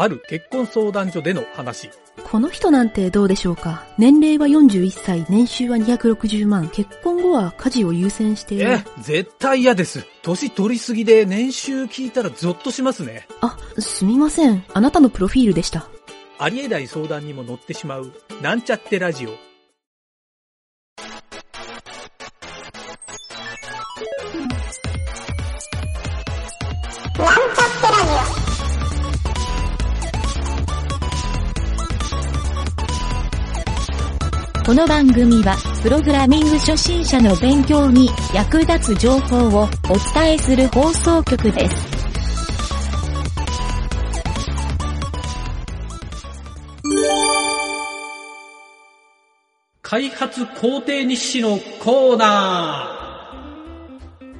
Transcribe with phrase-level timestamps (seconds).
[0.00, 1.90] ある結婚相談所での話。
[2.22, 3.84] この人なんてどうでしょうか？
[3.98, 8.70] 年齢は41歳、年収は260万、結婚後は家事を優先している。
[8.70, 10.06] え、絶対嫌です。
[10.22, 13.26] 年取りすぎで年収聞いたらゾッとしますね。
[13.40, 14.64] あ、すみません。
[14.72, 15.88] あなたのプロフィールでした。
[16.38, 19.30] ありえない相談にも乗ってしまう、なんちゃってラジオ。
[34.68, 39.68] この番組は、プログラミング初心者の勉強に役立つ情報をお
[40.20, 41.74] 伝えする放送局です。
[49.80, 52.97] 開発工程日誌のコーナー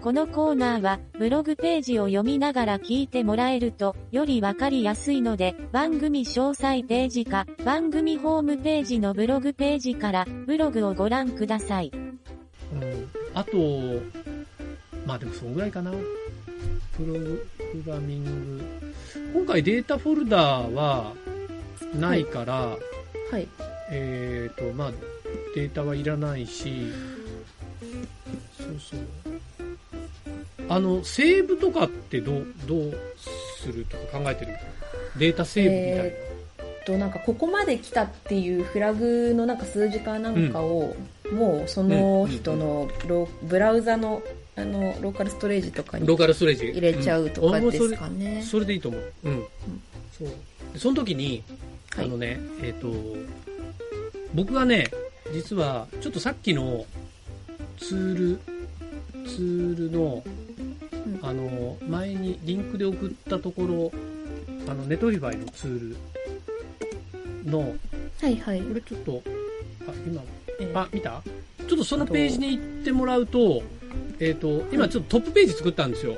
[0.01, 11.91] このコーナーは、ブログページを読みながら聞いてもらえると、よりわかりやすいので、番組詳細ページか、番組ホームページのブログページから、ブログをご覧ください。
[11.91, 11.99] ー。
[12.73, 13.57] うん、あと、
[15.05, 15.91] まあでもそんぐらいかな。
[15.91, 17.47] プログ
[17.85, 18.95] ラミング。
[19.35, 21.13] 今回データフォルダーは
[21.97, 22.55] ないから、
[23.33, 23.49] はい。
[23.91, 24.93] えっ、と、まあ、
[25.57, 26.93] データはいらないし、
[28.57, 29.28] そうそう。
[30.69, 32.95] あの、セーブとかってどう、どう
[33.61, 34.55] するとか考えてる？
[35.19, 36.03] データセーブみたいな。
[36.05, 40.95] えーっと、なんかここまで来たっていうフラグのなんか数字かなんかを、
[41.33, 44.23] もうその人のロブラウザの
[44.57, 46.71] あのローカルストレージとかにローカルストレージ。
[46.71, 49.13] 入れちゃうとかんですかね俺もそれそれでいいと思う。
[49.25, 49.47] うん。
[50.19, 50.29] そう。
[50.73, 51.45] でその時に、
[51.97, 52.93] あはいのね、えっ、と、
[54.35, 54.91] 僕がね、
[55.33, 56.85] 実は、ちょっとさっきの
[57.79, 58.41] ツール、
[59.29, 60.23] ツールの、
[61.07, 61.21] うん。
[61.23, 63.93] あの、前にリンクで送ったところ、
[64.71, 65.95] あの、 Netlify のツー
[67.45, 67.75] ルの、
[68.21, 68.61] はいはい。
[68.61, 69.23] これちょっと、
[69.87, 70.23] あ、今、
[70.61, 71.23] えーあ、見た？
[71.69, 73.63] ちょっとそのページに行ってもらうと、
[74.21, 76.17] えっ、と、今ちょっとトップページ作ったんですよ。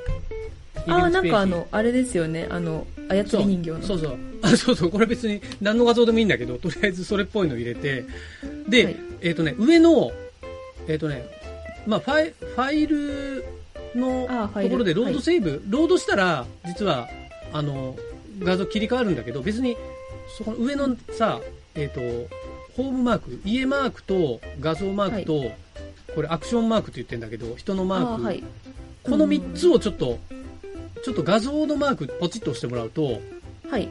[0.87, 2.47] ああなんかあのあれですよね。
[2.49, 3.81] あの操り人形の。
[3.81, 4.17] そうそう。
[4.41, 4.89] あ、そうそう。
[4.89, 8.05] これ別に何の画像でもいいんだけど、とりあえずそれっぽいの入れて、
[8.67, 8.97] で、はい。
[9.21, 10.11] えっ、とね、上の、
[10.87, 11.25] えっ、とね、
[11.85, 13.45] まあ、ファイファイル
[13.95, 17.07] のところでロードセーブ、ロードしたら、実は、
[17.53, 17.95] あの、
[18.39, 19.75] 画像切り替わるんだけど、別に、
[20.37, 21.41] そこの上のさ、
[21.75, 21.99] えっ、と、
[22.75, 25.51] ホームマーク、家マークと画像マークと、
[26.15, 28.43] これアクションマークって言ってんだけど、人のマーク、はい。
[29.03, 30.19] この3つをちょっと、
[31.03, 33.19] ちょっと画像のマークポチッと押してもらうと、
[33.69, 33.89] はい。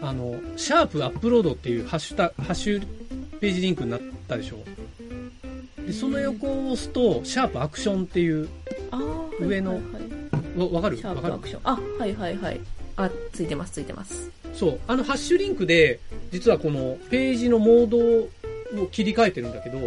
[0.00, 2.86] あの、シャープアップロードっていうハッシュタ、ハッシュ
[3.40, 4.58] ページリンクになったでしょ。
[5.86, 8.48] で、その横を押すと、シャープアクションっていう、
[9.40, 10.58] 上のはいはいはい。
[10.58, 10.96] わ、わかる？
[10.96, 11.34] シャーわかる？
[11.34, 11.60] プアクション。
[11.64, 12.60] あはいはいはい。
[12.96, 14.30] あついてますついてます。
[14.54, 14.80] そう。
[14.88, 16.00] あのハッシュリンクで、
[16.32, 17.98] 実はこのページのモード
[18.82, 19.78] を切り替えてるんだけど、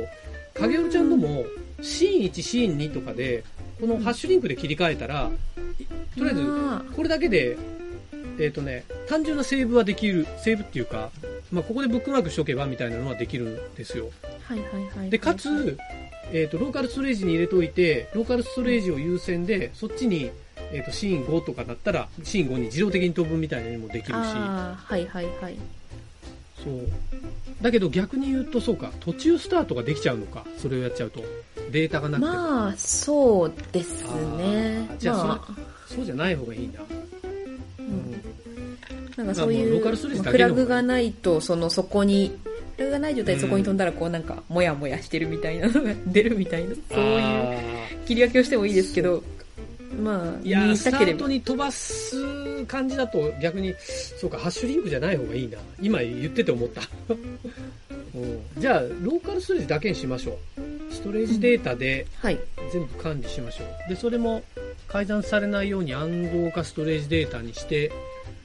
[0.54, 1.46] 影尾ちゃんのも、
[1.82, 3.44] シーン1、シーン2とかで、
[3.82, 5.32] このハッシュリンクで切り替えたら、
[5.80, 5.86] い
[6.18, 7.58] とりあえず、あこれだけで、
[8.40, 11.12] えっ、とね、単純なセーブはできる、セーブっていうか、
[11.52, 14.10] まあ、ここでブックマークしとけばみたいなのはできるんですよ。
[14.50, 15.78] ーはいはいはいで、かつ、
[16.32, 20.32] えっ、と、ローカルストレージに入れといて、ローカルストレージを優先で、そっちに、
[20.72, 25.58] えっ、と、シーン5とかだったら、シーン5に自動的に飛ぶみたいなのもできるし、ああはいはいはい
[26.64, 26.90] そう。
[27.62, 31.24] だけど逆に言うとそうか、途中スタートができちゃうのか、それをやっちゃうと。
[31.72, 32.34] データがなくても。
[32.34, 34.04] まあそうです
[34.38, 35.54] ねじゃあまあ
[35.88, 36.82] そうじゃない方がいいな。
[39.18, 39.82] なんかそういう
[40.24, 42.38] フラグがないとそのそこに
[42.78, 49.22] フラグがない状態でそこに飛んだらこうなんかモヤモヤしてるみたいなのが出るみたいなそういうあ切り分けをしてもいいですけど
[50.02, 53.74] まあーいやスタートに飛ばす感じだと逆に、
[54.20, 55.58] そうか、ハッシュリンクじゃない方がいいな。
[55.82, 56.82] 今言ってて思った。
[57.10, 57.14] う
[58.18, 60.94] んじゃあ、ローカルストレージだけにしましょう。
[60.94, 62.40] ストレージデータではい
[62.72, 63.90] 全部管理しましょう。
[63.90, 64.44] で、それも
[64.92, 67.92] 改ざんされないように暗号化ストレージデータにして、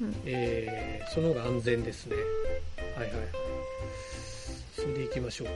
[0.01, 2.17] うんえーその方が安全ですね。
[2.97, 3.13] はいはい。
[4.75, 5.53] それで行きましょうか。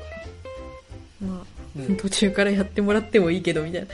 [1.26, 3.88] まあうん途中からやってもらってもいいけどみたいな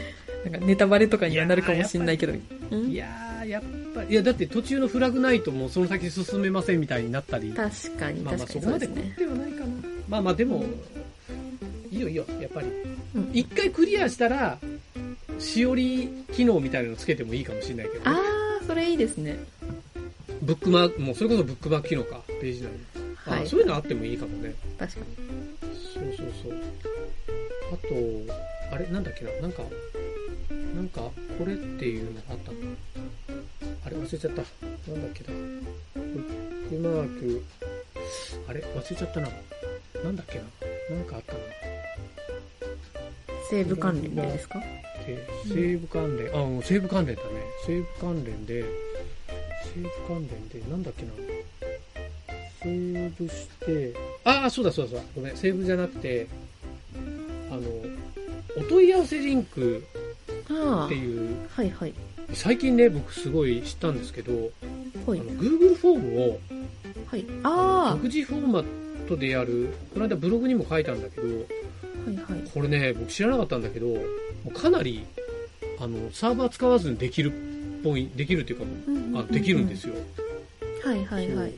[0.51, 2.35] なんかネタバレとかにはなるかもしれないけど
[2.71, 2.91] うん？
[2.91, 3.63] いやー、やっ
[3.95, 7.53] ぱり、いや、だって途中のフラグないともうその先進めませんみたいになったり。
[7.55, 9.67] 確かにまあまあ確かにそこまで凝っはないかな。
[10.09, 10.65] まあまあでも、
[11.91, 12.67] いいよいいよ、やっぱり
[13.15, 13.31] うん。
[13.33, 14.59] 一、回クリアしたら、
[15.39, 19.39] しおり機能みたいなのつけてもいいかもしれないけど、ね、ああそれいいですね
[20.43, 22.79] ブックマーク、もうそれこそブックマーク機能か、ページ内に。
[23.27, 24.55] あはいそういうのあってもいいかもね。
[24.79, 25.07] 確かに
[25.73, 26.53] そうそうそう。
[27.73, 27.77] あ
[28.71, 29.63] と、あれ、なんだっけな、なんか、
[30.77, 31.01] なんか、
[31.39, 32.59] これっていうのがあったの。
[33.87, 34.43] あれ忘れちゃった。
[34.91, 35.29] なんだっけな。
[35.95, 37.43] これクマーク、
[38.49, 38.61] あれ？
[38.61, 39.29] 忘れちゃったな。
[40.05, 40.45] なんだっけな。
[40.97, 41.39] なんかあったな。
[43.51, 44.59] 西部関連でですか？
[44.59, 44.84] で
[45.45, 47.29] 西部関連、あ、うん西部関連だね。
[47.67, 48.65] 西部関連で、
[49.75, 51.13] 西部関連で、なんだっけな。
[52.63, 55.05] セーブして、ああ、そうだそうだそうだ。
[55.15, 56.27] ごめん、セーブじゃなくて、
[57.51, 57.61] あの、
[58.57, 59.85] お問い合わせリンク
[60.49, 61.95] あっていう、あ、はいはい。
[62.33, 64.33] 最近ね、僕すごい知ったんですけど、
[65.07, 65.31] はいあの。
[65.33, 66.41] Google フォームを
[67.11, 67.27] はい。
[67.43, 68.65] あ独自フォーマッ
[69.07, 71.37] トでやる、この間ブログにも書いたんだけど、あ、は
[72.13, 72.51] いはい。
[72.53, 73.87] これね、僕知らなかったんだけど、
[74.45, 75.05] もうかなり、
[75.81, 77.33] あの、サーバー使わずにできる
[77.81, 78.65] っぽい、できるっていうか、
[79.21, 79.95] あできるんですよ。
[79.95, 80.01] よ。
[80.85, 81.53] はいはいはい。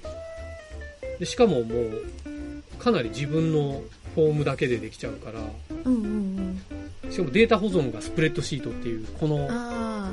[1.19, 2.03] でしかももう、
[2.79, 3.83] かなり自分の
[4.15, 5.41] フォームだけでできちゃうから、
[5.85, 6.61] うんうん
[7.05, 7.11] うん。
[7.11, 10.13] しかもデータ保存がスプレッドシートっていう、この、あ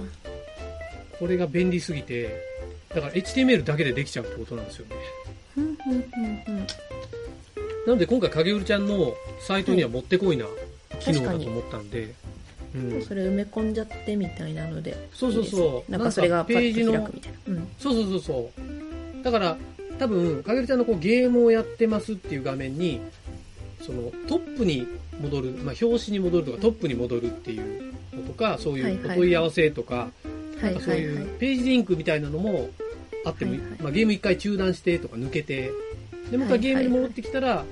[1.20, 2.36] これが便利すぎて、
[2.90, 4.96] だから HTML だけでできちゃうってことなんですよね。
[5.58, 6.68] あ、うんうんうんうん。
[7.86, 10.46] なので今回影るちゃんのサイトにはもってこいな
[11.00, 12.14] 機能だと思ったんで、
[12.76, 14.96] うん、それ埋め込んじゃってみたいなので。
[15.14, 17.38] そうそうそうなんかそれがパッなんかページのと開くみたいな。
[17.48, 17.68] うん。
[17.78, 18.52] そうそうそうそ
[19.22, 19.24] う。
[19.24, 19.58] だから、
[20.00, 23.00] 多分、かげるちゃんのこうゲームをやってますっていう画面に、
[23.82, 24.88] そのトップに
[25.22, 31.28] 戻る、まあ、表紙に戻るとかトップに戻るっていうのとか、そういうお問い合わせとか、はいなんかそうはいいうはい。
[31.40, 32.70] ページリンクみたいなのも
[33.26, 35.72] あっても、はいはいまあ、ゲーム一回中断してとか抜けて、
[36.32, 37.66] で、もう一回ゲームに戻ってきたら、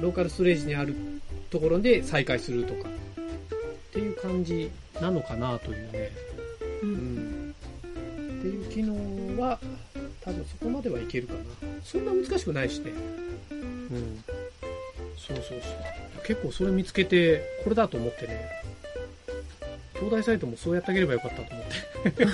[0.00, 0.96] ローカルストレージにある
[1.50, 2.88] ところで再開するとか、
[3.94, 6.10] っていう感じなのかなというね。
[6.82, 7.54] ううんん。
[8.40, 9.60] っていう機能は、
[10.20, 11.40] 多分そこまではいけるかな。
[11.84, 12.90] そんな難しくないしね。
[13.52, 14.24] うん。
[15.16, 15.60] そうそうそう。
[16.26, 18.50] 結構それ見つけて、これだと思ってね、
[20.00, 21.64] 兄弟サイトもそうやってあげればよかったと思っ
[22.12, 22.26] て。
[22.26, 22.32] そ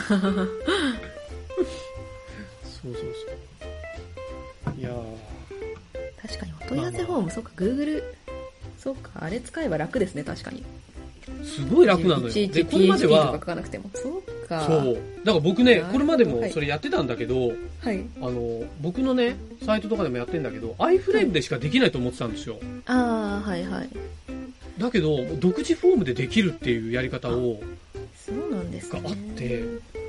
[2.88, 2.94] うそう
[4.64, 4.80] そう。
[4.80, 5.02] いやー
[6.22, 8.02] 確かにお問い合わせフォーム、そうか、Google、
[8.78, 10.64] そうか、あれ使えば楽ですね、確かに。
[11.50, 12.28] すごい楽なのよ。
[12.28, 13.90] いちいちで、これまで PHP とかは書、かなくても。
[13.94, 14.60] そうか。
[14.62, 14.94] そう。
[15.24, 18.04] だから僕ね、これまでもそれやってたんだけど、はい。
[18.20, 22.58] あの、僕のね、サイトとかでもやってんだけど、iFrame でしかできないと思ってたんですよ。
[22.86, 23.88] ああ、はいはい。
[24.78, 27.60] だけど、独自フォームでできるっていうやり方を、
[28.14, 29.00] そうなんですね。
[29.02, 29.64] があって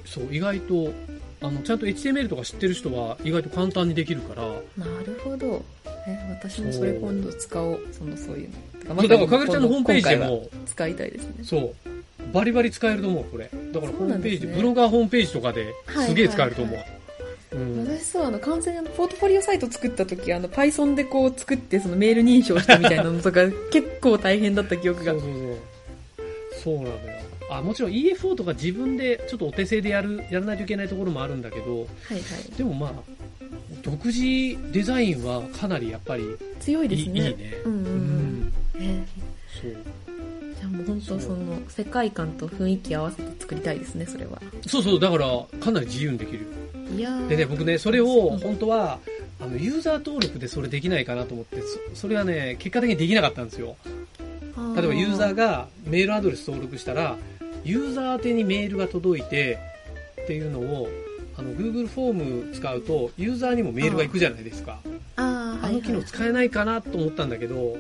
[0.06, 0.94] そう、意外と、
[1.42, 4.44] あの、ちゃんと HTML とか知ってる人は意外と簡単にできるから、
[4.78, 5.64] なるほど。
[6.08, 7.80] え、私もそれ今度使おう。
[7.92, 8.56] その、そういうの。
[8.88, 11.34] そうだから、かげるちゃんのホームページでも、使いたいですね。
[11.44, 13.50] そう、バリバリ使えると思う、これ。
[13.72, 16.76] だからホームページ、ねブロガーホームページとかではいすげえ使えると思う。
[16.76, 16.86] はい
[17.54, 23.42] うん私そう、あの、完全にあの、ポートフォリオサイト作った時、あの、Python でこう作って、そのメール認証したみたいなのとか、
[23.72, 25.22] 結構大変だった記憶がそう。
[25.22, 25.58] そうそう。
[26.64, 26.96] そうなのよ。
[27.50, 32.58] あ、もちろん EFO とか自分でちょっとお手製でやる、やらないといけないところもあるんだけど、はいはい。
[32.58, 32.94] でもまあ、
[33.84, 34.22] 独自
[34.72, 36.30] デザインはかなりやっぱりいい,、
[36.62, 37.20] 強いですね。
[37.30, 37.54] いいね。
[37.66, 38.31] うんうんうん。
[38.82, 39.04] え
[39.62, 39.72] そう。
[40.60, 44.42] じゃあもう本当その、世界観と雰囲気合わせて作りたいですね、それは。
[44.68, 45.28] そうそう、だから
[45.60, 46.46] かなり自由にできるよ。
[46.96, 49.00] いやーでね、僕ね、それを本当は、
[49.40, 53.76] あの、ユーザー登録でそれできないかなと思って、そそれはね、結果的にできなかったんですよ。
[54.76, 57.18] 例えばユーザーがメールアドレス登録したら、
[57.64, 59.58] ユーザー宛てにメールが届いて、
[60.24, 60.90] っていうのを、
[61.38, 62.14] あの、Google フォー
[62.48, 64.80] ム使うと、ユーザーにもメールが行くじゃないですか。
[65.16, 67.78] あの機能使えないかなと思ったんだけど、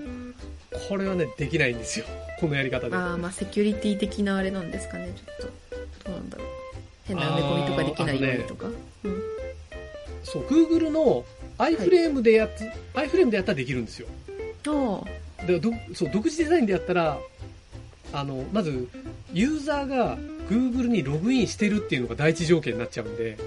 [0.89, 2.05] これはね、できないんですよ。
[2.39, 2.95] このやり方で。
[2.95, 5.51] あーまあセキュリティ的なあれなんですかね、ちょっ
[6.03, 6.09] と。
[6.09, 6.47] どうなんだろう。
[7.05, 8.67] 変な埋め込みとかできないようにとか。
[9.03, 9.21] うん。
[10.23, 11.25] そう、Google の
[11.57, 14.07] iFrame でやつ、iFrame でやったらできるんですよ。
[14.67, 15.03] あ
[15.45, 17.17] でどそう独自デザインでやったら
[18.13, 18.87] あのまず
[19.33, 20.17] ユーザーが
[20.49, 23.37] Google にログインしてるっていうのが第一条件になっちゃうんで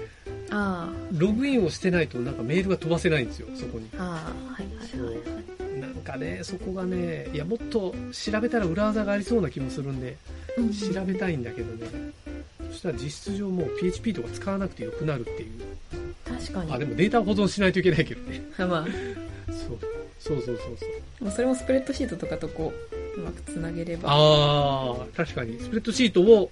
[0.49, 5.44] あ、あログインをしてないとなんかメールが飛ばせないんですよそこにあ、ああ、はいはいはいはい。
[6.05, 10.17] なんかねそこがねいやもっと調べたら裏技がありそうな気もするんで
[10.57, 11.89] うん調べたいんだけどね
[12.69, 15.75] そしたら実質上もう PHP とか使わなくてよくなるっていう
[16.25, 16.73] 確かに。
[16.73, 18.85] あでもデータを保存しないといけないけどねまあ、
[19.47, 19.79] そう
[20.19, 20.85] そうそうそうそ
[21.21, 22.73] うもうそれもスプレッドシートとかとこ
[23.15, 24.09] う、うまくつなげれば。
[24.11, 25.59] ああ、確かに。
[25.59, 26.51] スプレッドシートを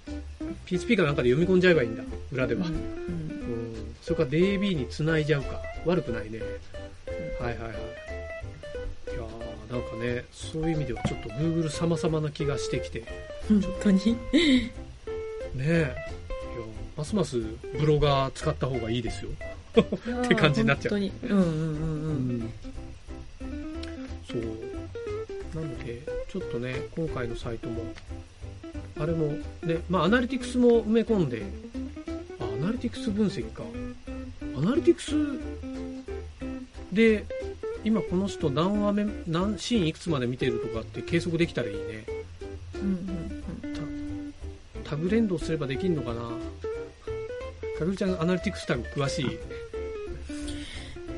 [0.66, 2.04] PHP かなんかで読み込んじゃえばいいんだ。
[2.32, 2.68] 裏では。
[2.68, 2.80] うんうん。
[2.80, 5.60] うんそれから DB に繋いじゃうか。
[5.86, 6.40] 悪くないね。
[7.40, 8.13] はいはいはい。
[9.74, 13.00] なんかね、そういう意味ではちょっと Google 様々な気がしてきて。
[13.00, 13.08] ね
[13.50, 14.16] 本当に？
[15.58, 15.58] え。
[15.58, 15.96] いや
[16.96, 17.40] ますます
[17.80, 19.32] ブロガー使った方がいいですよ。
[19.76, 21.12] って感じになっちゃう本当に。
[21.24, 21.58] うんうんうんうう
[22.12, 22.38] ん。
[22.44, 22.54] ん。
[24.30, 24.42] そう。
[25.60, 27.82] なので、ちょっとね、今回のサイトも、
[29.00, 31.42] あれも、ね、まあ、アナリティクスも埋め込んで、
[32.40, 33.64] あ、アナリティクス分析か。
[34.56, 35.16] アナリティクス
[36.92, 37.26] で
[37.84, 42.06] 今この人何話目何シーンいくつまで見てるとかって計測できたらいいね
[42.76, 44.34] うんうん
[44.84, 46.22] タグ連動すればできるのかな
[47.80, 49.38] かぐるちゃんアナリティクスタグ詳しい？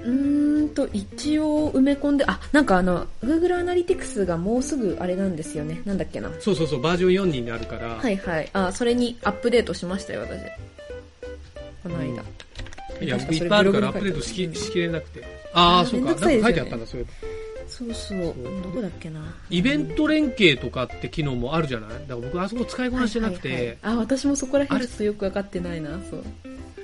[0.05, 0.59] うん。
[0.59, 5.81] うーんと、一応埋め込んで、あ、なんかあの、Google アナリティクスがもうすぐあれなんですよね。
[5.83, 6.29] なんだっけな。
[6.39, 8.49] そうそうそうバージョン4になるから、はいはい。
[8.53, 10.39] あ、それにアップデートしましたよ、私。
[11.83, 12.23] この間。
[13.01, 15.21] いや確かそれ僕いっぱいあるからアップデートしきしきれなくて
[15.55, 16.13] ああそうか。
[16.15, 17.11] か書いてあったんだそういえば
[17.67, 18.19] そうそう。
[18.63, 19.21] どこだっけな。
[19.49, 21.89] イベント連携とかって機能もあるじゃない？
[21.89, 23.77] だから僕あそこ使いこなしてなくて、はいはいはい。
[23.81, 26.23] あ、私もそこら辺ちょっとよくわかってないな、そう。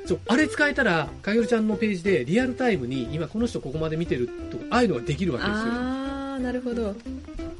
[0.07, 5.63] そうあれ使えたらかげるちゃんのページでリアルタイムに今この人ここまで見てるとかああいうのができるわけですよ。
[5.65, 6.95] あー、なるほど。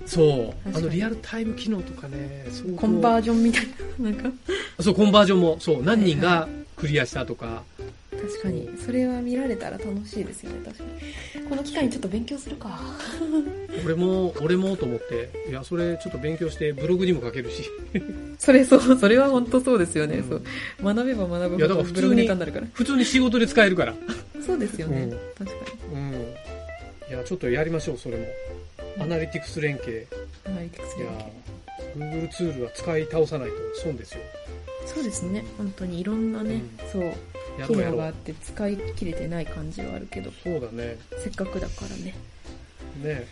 [0.07, 0.69] そう。
[0.75, 3.67] あのリアルタイム機能とかねコンバージョンみたい
[3.99, 4.09] な。
[4.09, 4.29] なんか、
[4.79, 7.61] そうコンバージョンもそう何人がクリアしたとか、
[8.21, 8.69] 確かに。
[8.85, 11.49] それは見られたら楽しいですよね、確かに。
[11.49, 12.79] この機会にちょっと勉強するか。
[13.85, 15.49] 俺も俺もと思って。
[15.49, 17.63] いやそれちょっと勉強してブログにも書けるし。
[18.37, 20.29] それそう、それは本当そうですよね、うん。
[20.29, 20.43] そう。
[20.83, 22.67] 学べば学ぶいやだからほどブログ普通にネタになるから。
[22.73, 23.95] 普通に仕事で使えるから。
[24.45, 25.45] そうですよね、うん。
[25.45, 26.11] 確かうん。
[27.09, 28.25] いやちょっとやりましょうそれも。
[28.99, 30.07] アナリティクス連携。
[30.45, 30.51] に。
[30.51, 31.41] アナリティクスいや連携
[31.97, 34.21] Google ツールは使い倒さないと損ですよ
[34.85, 36.61] そうですね、本当にいろんなね、
[36.91, 37.13] そう、
[37.57, 40.97] 機やろうやろう能があって使い切れてない感じはあるけど、そうだね。
[41.23, 42.15] せっかくだからね。
[43.03, 43.25] ね。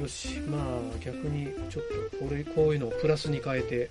[0.00, 3.90] よしまあ逆にちょっとこれこういうのをプラスに変えて。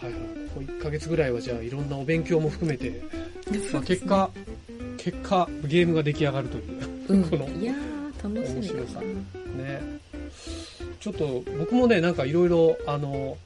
[0.00, 0.22] はいはい。
[0.54, 3.02] ここ1ヶ月ぐらいはじゃあいろんなお勉強も含めて、
[3.72, 4.30] まあ、結果
[4.98, 6.64] 結果ゲームが出来上がるという。
[7.08, 9.00] うん、 このいやー、楽しみだな。
[9.64, 10.02] ね。
[11.00, 13.36] ちょっと僕もねなんかいろいろあの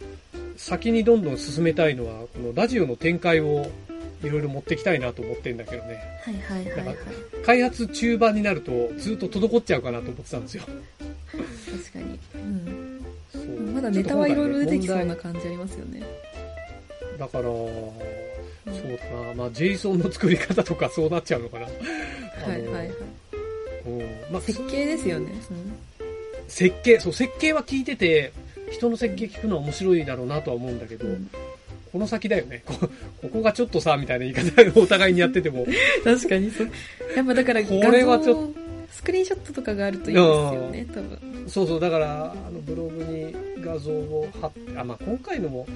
[0.56, 3.70] 先にどんどん進めたいのはこのラジオの展開を
[4.22, 6.96] いろいろ持ってきたいなと思ってんだけどねはいはいはいはい。
[7.44, 12.18] 開発中盤になるとずっと滞っちゃうかなと思ってたんですよ確かに。
[12.34, 13.04] うん。
[13.32, 16.02] そうまだネタはいろいろ出てきそうな感じありますよね。
[17.18, 17.70] だからそ
[18.64, 21.70] うだなまあ JSON の作り方とかそうなっちゃうのかなは
[22.56, 22.90] いはいはい。
[23.86, 24.00] うん
[24.32, 25.32] まあ、設計ですよね。
[26.48, 28.32] 設計そう設計は聞いてて
[28.70, 31.30] 人の設計聞くのは面白いだろうなとは思うんだけど、うん。
[31.92, 32.74] この先だよねこ
[33.22, 35.66] ここがちょっとさみたいな言い方をお互いにやってても
[36.04, 36.70] 確かにそう。
[37.16, 41.44] やっぱだからこれはちょっ画像スクリーンショットとかがあるといいですよね、多分。
[41.48, 45.66] そうそうだからあのブログに画像を貼ってあ、まあ、今回のも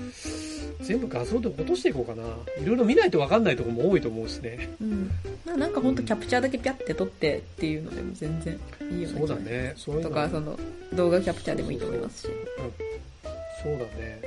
[0.83, 2.23] 全部画像で落としていこうかな。
[2.63, 4.69] いろいろ見ないと分かんないところも多いと思うしね。
[4.81, 5.11] うん。
[5.45, 8.59] まあなんかほんとキャプチャーだけピャって撮ってっていうのでも全然
[8.91, 9.19] いいよね。
[9.19, 9.75] そうだね。
[9.77, 10.59] そういうのとか、その
[10.95, 12.29] 動画キャプチャーでもいいと思いますし。
[13.63, 14.21] そうだね。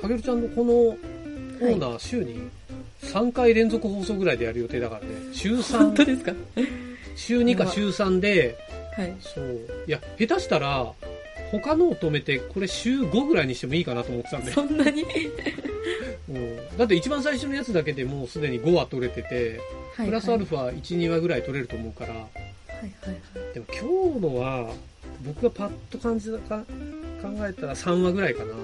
[0.00, 0.72] かげるちゃんのこの
[1.58, 2.40] コーナー週に
[3.02, 5.08] 3回連続放送ぐらいでやる予定だからね。
[5.32, 6.32] 週3本当ですか？
[7.16, 8.56] 週2か週3で。
[8.96, 9.14] はい。
[9.20, 9.60] そう。
[9.86, 10.92] いや下手したら
[11.50, 14.52] 他のを止めてこれ週5ぐらいにしてもいいかなと思ってたんで。
[14.52, 15.04] そんなに？
[16.28, 16.76] うん。
[16.76, 19.60] だって一番最初のやつだけでもうすでに5話取れてて、
[19.96, 22.90] プラスアルフファ1、2話ぐらい取れると思うから、はいはい。
[23.10, 23.10] は
[23.50, 23.54] い。
[23.54, 24.70] でも今日のは、
[25.24, 26.64] 僕がパッと感じたか
[27.22, 28.54] 考えたら3話ぐらいかな。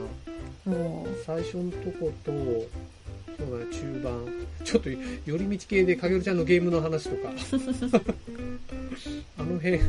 [1.27, 2.33] 最初のとこと、
[3.39, 4.29] そうだね、中盤。
[4.65, 4.99] ちょっと寄
[5.37, 7.31] り道系でかげるちゃんのゲームの話とか。
[9.39, 9.81] あの辺。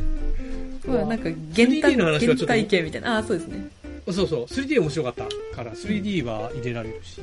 [0.86, 1.34] まあなんか原
[1.68, 3.14] 3D 体の話はちょっと原体験みたいな。
[3.14, 3.68] ああ、そうですね。
[4.12, 7.20] そうそう、3D 面白かったから 3D は入れられるし。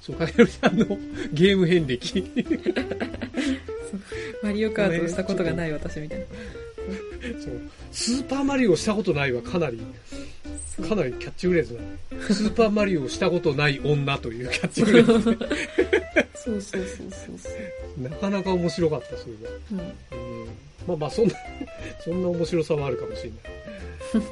[0.00, 0.86] そう、かげるちゃんの
[1.32, 2.24] ゲーム遍歴。
[4.42, 6.24] マリオカートをしたことがない私みたいな。
[7.42, 7.60] そう。
[7.92, 9.80] スーパーマリオをしたことないはかなり、
[10.88, 11.98] かなりキャッチフレーズだね。
[12.32, 15.38] スーパーマリオをしたことない女というキャッチフレーズ。
[16.34, 17.48] そうそうそうそうそ
[17.98, 18.02] う。
[18.02, 19.56] なかなか面白かった、それは。
[19.72, 19.78] うん。
[19.80, 20.48] うん。
[20.86, 21.34] まあまあ、そんな、
[22.04, 23.38] そんな面白さはあるかもしれない。
[24.12, 24.30] そうそう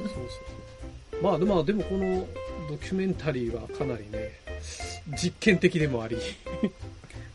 [1.12, 1.22] そう。
[1.22, 2.26] まあ、でまあ、でもこの
[2.68, 4.32] ドキュメンタリーはかなりね、
[5.22, 6.18] 実験的でもあり。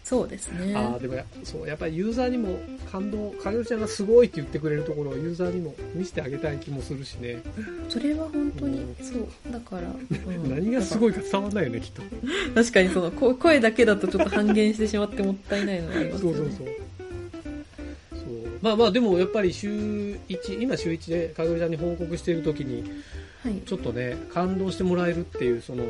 [0.08, 0.74] そうですね。
[0.74, 2.58] ああ、でもや、そう、やっぱりユーザーにも
[2.90, 7.44] 感動、かげるちゃんがすごいって言ってくれるところをユーザーにも見せてあげたい気もするしね。
[7.90, 9.28] それは本当にうん、そう。
[9.52, 12.02] だから、うん 何がすごいか伝わんないよね、きっと。
[12.56, 16.38] 確かにそのこ声だけだとちょっと半減してしまってもったいないのがありますよね。
[16.38, 16.68] そうそうそう。
[18.14, 18.28] そう
[18.62, 19.70] まあまあでもやっぱり週
[20.30, 22.90] 1、今週1でかぐるちゃんに報告している時に、
[23.44, 23.56] はい。
[23.66, 25.84] ちょっとね、感動してもらえるっていう、その、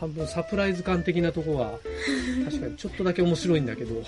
[0.00, 1.78] 半分サプライズ感的なとこは、
[2.44, 4.02] 確かにちょっとだけ面白いんだけど、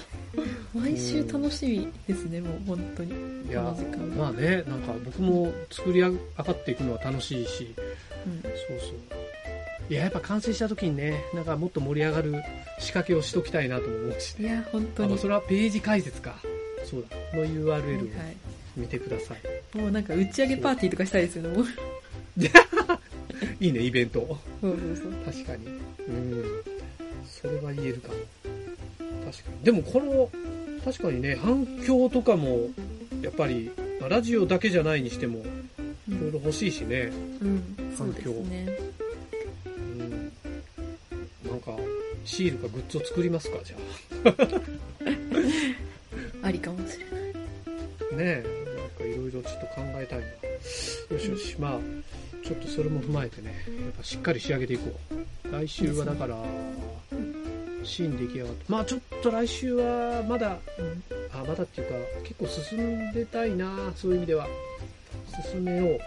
[0.74, 3.12] 毎週楽しみですね、もう本当に。
[3.48, 3.74] いや
[4.16, 6.16] まあね、なんか僕も作り上が
[6.52, 7.74] っていくのは楽しいし、
[8.26, 9.20] うんそうそう。
[9.90, 12.32] いや、やっぱ完成した時にね、なんかもっと盛り上がる
[12.78, 15.18] 仕掛けをしときたいなとも思うし、いや、本当に。
[15.18, 16.40] それはページ解説か。
[16.84, 17.16] そうだ。
[17.32, 17.80] この URL をはい
[18.76, 19.78] 見てください。
[19.78, 21.66] もうなんか打ち上げパーティーとかしたいですよね、もう。
[23.60, 24.38] いいね、イベント。
[24.62, 25.12] そうそうそう。
[25.24, 25.66] 確かに。
[25.66, 26.44] うん。
[27.26, 28.14] それは言えるかも。
[29.30, 29.64] 確かに。
[29.64, 30.30] でもこの、
[30.84, 32.70] 確かにね、反響とかも、
[33.20, 35.42] やっぱり、まあラジオだけじゃないにしても、い
[36.20, 37.12] ろいろ欲しいしね。
[37.42, 38.66] うん、そうですね。
[39.66, 40.10] うん。
[41.50, 41.76] なんか、
[42.24, 43.76] シールかグッズを作りますか、じゃ
[46.42, 47.32] あ りかもしれない。
[48.12, 48.16] あ。
[48.16, 48.60] ねえ。
[48.76, 50.24] なんかいろいろちょっと考えたいな。
[50.24, 51.56] よしよし。
[51.58, 51.78] まあ、
[52.44, 53.48] ちょっとそれも踏まえてね、
[53.82, 55.52] やっぱしっかり仕上げていこう。
[55.52, 56.36] 来週はだから、
[57.84, 58.64] シーン出来上がって。
[58.68, 60.58] まあちょっと来週はまだ、
[61.32, 61.94] あ、まだっていうか、
[62.24, 64.46] 結構進んでたいな、そういう意味では。
[65.52, 65.98] 進めよう。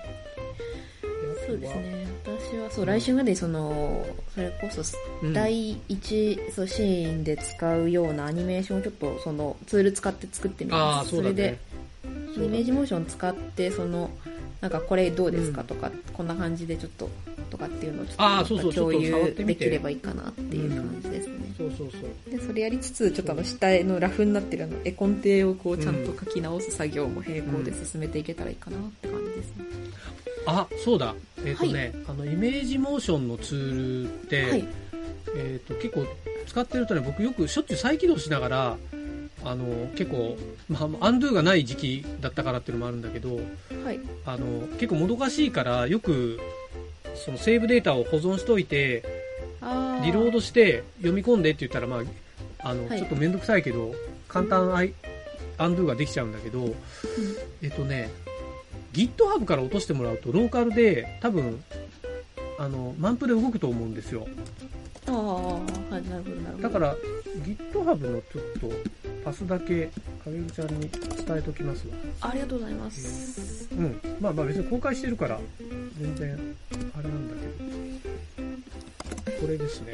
[1.45, 2.07] そうですね。
[2.25, 4.81] 私は、そう、来週までその、それこそ、
[5.23, 11.09] うん第一そうシーンで使うようなアニメーションをちょっとそのツール使って作ってみます。
[11.11, 11.29] そね。
[11.29, 11.59] れで、
[12.03, 14.09] そうだねイメージモーション使って、その、
[14.63, 17.09] なんかこれどうですかうんとか、こんな感じでちょっと、
[17.49, 21.53] とかっていうのをちょっと共有できればいいかなっていう感じですね。
[21.57, 22.31] そうそうそう。
[22.31, 29.65] で、それやりつつ、ちょっとあの下絵のラフになってるあの絵コンテをこうちゃんと書き直す作業も並行で進めていけたらいいかなって感じですね。
[30.45, 31.13] あ、そうだ。
[31.43, 34.67] えっ、とね、あの、イメージモーションのツールって、はい。
[35.35, 36.05] えっ、と、結構
[36.47, 38.77] 使ってるとね、僕よくしょっちゅう再起動しながら、
[39.45, 40.37] あの、結構、
[40.69, 43.35] まあ、アンドゥがない時期だったからっていうのもあるんだけど、
[43.83, 43.99] はい。
[44.25, 46.39] あの、結構もどかしいから、よく、
[47.15, 49.03] そのセーブデータを保存しといて、
[49.61, 53.93] あリロードして読み込んでって言ったら、まあ、あの、はいちょっとめんどくさいけど、
[54.27, 54.93] 簡単アイ
[55.57, 56.73] アンドゥができちゃうんだけど、
[57.61, 58.09] えっとね、
[58.93, 61.63] GitHub から落としてもらうと、ローカルで、多分、
[62.59, 64.27] あの、マンプで動くと思うんですよ。
[65.07, 65.59] ああ、は
[65.99, 66.63] い、なるほど、なるほど。
[66.63, 66.95] だから、
[67.43, 69.89] GitHub のちょっと、パスだけ、
[70.25, 71.93] 影るちゃんに伝えときますわ。
[72.21, 73.67] ありがとうございます。
[73.71, 73.99] うん。
[74.19, 75.39] まあまあ別に公開してるから、
[75.99, 76.55] 全然、
[76.95, 78.43] あれなんだけ
[79.31, 79.41] ど。
[79.41, 79.93] これですね。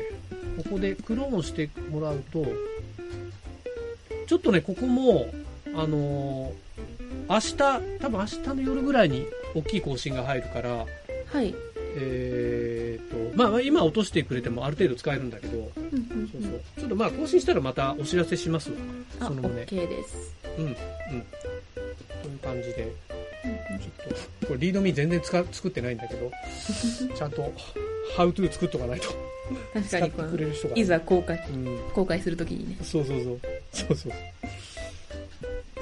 [0.57, 2.45] ここでクローンしてもらうと、
[4.27, 5.27] ちょっとね、ここも、
[5.75, 6.69] あのー
[7.29, 10.87] 明日、多分明日の夜ぐらいに大きい更新が入るから、
[11.31, 11.53] はい。
[11.95, 16.62] えーと、まあまあ今落としてくれてもある程度使えるんだけど、うんうんそうそう。
[16.78, 18.75] ちょっとまあ更新したらまたお知らせしますわ。
[19.19, 19.63] あ、その旨。
[19.63, 20.36] OK です。
[20.58, 20.75] うん、うん。
[20.75, 22.93] そういう感じで。
[23.41, 26.30] ちょっと、これリードミー全然使作ってないんだけど、
[27.15, 27.54] ちゃんと、
[28.15, 29.08] ハウトゥー作っとかないと。
[29.73, 30.75] 確かにこれる人が。
[30.75, 31.80] いざ公開、うん。
[31.93, 32.78] 公開するときにね。
[32.84, 33.39] そうそうそう。
[33.71, 34.12] そうそう。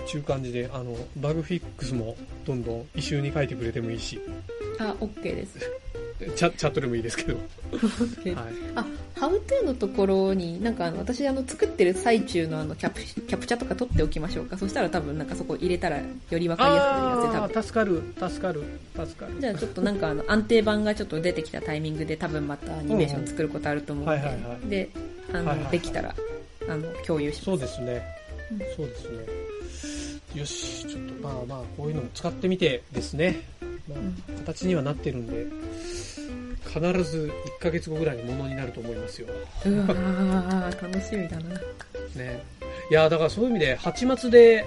[0.06, 2.16] ちゅう感じで、あの、バグフィックスも
[2.46, 4.20] どんどん異臭に書いてくれてもいいし、
[4.80, 5.60] あ、OK です。
[6.20, 7.36] チャチャットでもいいですけど。
[7.36, 7.46] はい。
[8.76, 14.58] あ、ハウトゥーのところに、なんかあの、私あの、作ってる最中のあの、キャプ、キャプチャとか取っておきましょうか。
[14.58, 16.04] そしたら多分なんかそこ入れたらよ
[16.40, 17.60] りわかりやすくなりますね、多あ分。
[17.60, 18.64] あ、助かる、助かる、
[19.06, 19.40] 助かる。
[19.40, 24.90] じゃあちょっとなんかあの、安定版がちょっと出てきたタイミングで多分またアニメーション作ることあると思うので、で、
[25.34, 26.16] あの、はいはいはいできたら、
[26.70, 27.46] あの、共有します。
[27.46, 28.02] そうですね
[28.52, 28.60] うん。
[28.76, 30.40] そうですね。
[30.40, 33.42] よし、ちょっとまあまあ、こういうのも使ってみてですね。
[33.88, 35.48] まあ、形にはなってるんで、
[36.68, 39.28] 必ず1ヶ月後ぐらいにものになると思いますよ。
[39.66, 41.56] うわー、楽しみだな。
[42.16, 42.44] ね。
[42.90, 44.66] いや、だからそういう意味で、8末で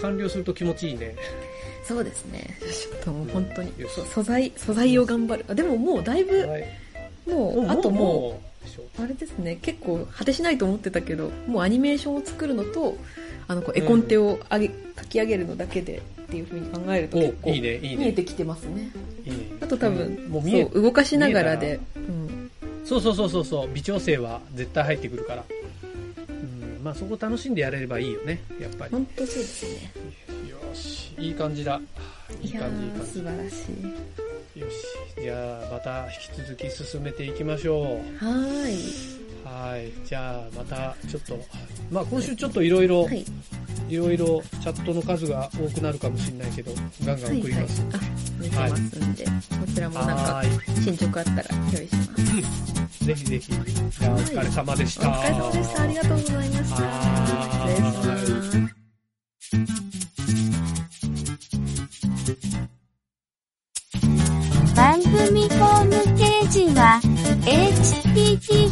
[0.00, 1.14] 完了すると気持ちいいね。
[1.84, 2.58] そうですね。
[2.60, 5.44] ちょっともう本当に、う素材、素材を頑張る。
[5.48, 6.64] あでももうだいぶ、はい。
[7.26, 8.40] もう、あとも
[8.98, 12.96] う、あれですね、結構果てしないと思ってたけど、もうアニメーションを作るのと、
[13.46, 17.96] あの、こう絵コンテを上げ、書き上げるのだけでっていうふうに考えると結構、おいいね、いいね。
[17.96, 18.90] 見えてきてますね。
[19.24, 19.38] いいね。
[19.60, 22.50] あと多分、うんもう見え動かしながらで、うん。
[22.84, 23.68] そうそうそうそうそう。
[23.72, 25.44] 微調整は絶対入ってくるから、
[26.28, 28.42] うん、まあそこ楽しんでやれればいいよね。
[28.60, 28.90] やっぱり。
[28.92, 29.92] 本当そうですね。
[30.50, 31.14] よし。
[31.18, 31.80] いい感じだ。
[32.42, 33.56] いい感じいいー、感素晴らしい。
[34.54, 34.76] じよし。
[35.22, 38.74] じゃあまた引き続き進めていきましょはーい。
[38.74, 39.92] うはい。
[40.06, 41.38] じゃあまたちょっと
[41.90, 42.88] まあ今週ちょっといろい。
[42.88, 43.10] ろは
[43.88, 43.94] い。
[43.94, 46.72] いろいろチャットの数が多くなるかもしれないけど
[47.04, 48.04] ガンガン送ります、はいはい、あ、
[48.40, 49.30] 見てますんで、こ
[49.74, 50.42] ちらもなんか
[50.82, 52.22] 進捗あったら用意します。
[53.02, 55.82] いぜひぜひじゃあお疲れ様でした、お疲れ様でした。
[55.82, 56.76] ありがとうございました。
[57.54, 58.74] 失礼します。
[64.74, 67.00] 番組ホームページは、
[67.44, 68.64] https,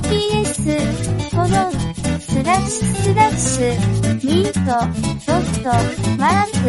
[2.52, 4.60] コロン、スラッシュスラッシュ、ミート、
[5.26, 5.70] ドット、
[6.18, 6.68] マーク、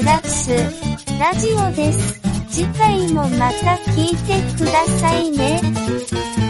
[0.00, 2.20] スラッシュ、ラジオです。
[2.48, 6.45] 次回もまた聞いてくださいね。